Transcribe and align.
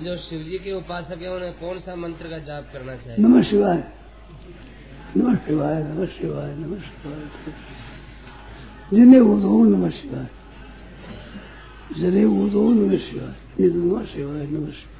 जो 0.00 0.16
शिव 0.16 0.42
जी 0.42 0.58
के 0.58 0.72
उपासक 0.72 1.22
है, 1.22 1.36
उन्हें 1.36 1.52
कौन 1.52 1.78
सा 1.78 1.96
मंत्र 1.96 2.28
का 2.28 2.38
जाप 2.38 2.68
करना 2.72 2.96
चाहिए? 2.96 3.24
नमः 3.24 3.42
शिवाय। 3.42 3.84
नमः 5.16 5.36
शिवाय 5.36 5.82
नमः 5.82 6.06
शिवाय 6.06 6.54
नमः 6.54 6.78
शिवाय। 6.78 7.54
जिन्हें 8.96 9.20
वो 9.20 9.40
दो 9.40 9.64
नमः 9.64 9.90
शिवाय। 9.90 10.26
जने 12.00 12.24
वो 12.24 12.48
दो 12.48 12.70
नमः 12.70 12.98
शिवाय। 12.98 13.34
नमः 13.68 14.04
शिवाय 14.04 14.46
नमः 14.46 14.70
शिवाय। 14.70 14.95